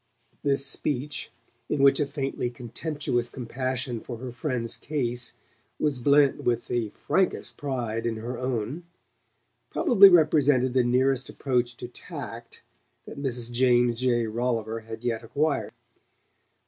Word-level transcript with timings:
This 0.41 0.65
speech, 0.65 1.29
in 1.69 1.83
which 1.83 1.99
a 1.99 2.07
faintly 2.07 2.49
contemptuous 2.49 3.29
compassion 3.29 3.99
for 3.99 4.17
her 4.17 4.31
friend's 4.31 4.75
case 4.75 5.33
was 5.79 5.99
blent 5.99 6.43
with 6.43 6.65
the 6.65 6.89
frankest 6.89 7.55
pride 7.55 8.07
in 8.07 8.15
her 8.15 8.35
own, 8.35 8.85
probably 9.69 10.09
represented 10.09 10.73
the 10.73 10.83
nearest 10.83 11.29
approach 11.29 11.77
to 11.77 11.87
"tact" 11.87 12.63
that 13.05 13.21
Mrs. 13.21 13.51
James 13.51 14.01
J. 14.01 14.25
Rolliver 14.25 14.79
had 14.79 15.03
yet 15.03 15.21
acquired. 15.23 15.71